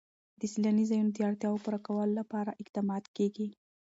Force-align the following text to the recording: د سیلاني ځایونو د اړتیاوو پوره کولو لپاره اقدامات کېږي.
د 0.39 0.41
سیلاني 0.51 0.83
ځایونو 0.89 1.11
د 1.15 1.19
اړتیاوو 1.29 1.61
پوره 1.63 1.79
کولو 1.87 2.13
لپاره 2.19 2.57
اقدامات 2.63 3.05
کېږي. 3.17 3.47